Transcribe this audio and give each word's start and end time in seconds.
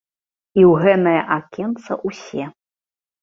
І 0.59 0.63
ў 0.69 0.85
гэнае 0.85 1.19
акенца 1.35 1.99
ўсе. 2.09 2.43